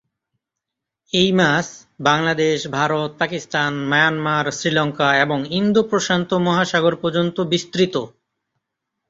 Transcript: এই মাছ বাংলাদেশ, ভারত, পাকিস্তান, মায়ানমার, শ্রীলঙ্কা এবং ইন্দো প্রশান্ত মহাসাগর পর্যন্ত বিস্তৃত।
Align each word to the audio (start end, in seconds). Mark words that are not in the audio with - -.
এই 1.13 1.29
মাছ 1.31 1.67
বাংলাদেশ, 1.99 2.57
ভারত, 2.67 3.09
পাকিস্তান, 3.19 3.71
মায়ানমার, 3.89 4.45
শ্রীলঙ্কা 4.51 5.09
এবং 5.15 5.39
ইন্দো 5.51 5.81
প্রশান্ত 5.83 6.29
মহাসাগর 6.45 6.93
পর্যন্ত 6.95 7.37
বিস্তৃত। 7.51 7.95